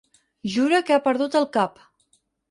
[0.53, 1.77] Jure que he perdut el cap.